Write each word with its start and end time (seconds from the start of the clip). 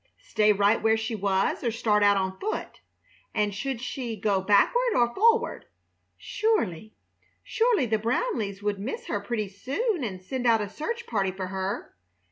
Stay 0.23 0.51
right 0.51 0.81
where 0.81 0.97
she 0.97 1.13
was 1.13 1.63
or 1.63 1.69
start 1.69 2.01
out 2.01 2.17
on 2.17 2.39
foot? 2.39 2.79
And 3.35 3.53
should 3.53 3.79
she 3.79 4.19
go 4.19 4.41
backward 4.41 4.93
or 4.95 5.13
forward? 5.13 5.65
Surely, 6.17 6.95
surely 7.43 7.85
the 7.85 7.99
Brownleighs 7.99 8.63
would 8.63 8.79
miss 8.79 9.05
her 9.05 9.19
pretty 9.19 9.47
soon 9.47 10.03
and 10.03 10.19
send 10.19 10.47
out 10.47 10.59
a 10.59 10.69
search 10.69 11.05
party 11.05 11.29
for 11.29 11.49
her. 11.49 11.93